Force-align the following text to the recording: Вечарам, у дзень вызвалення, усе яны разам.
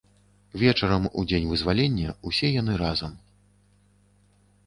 Вечарам, 0.61 1.03
у 1.21 1.23
дзень 1.29 1.45
вызвалення, 1.51 2.15
усе 2.31 2.51
яны 2.61 2.79
разам. 2.85 3.15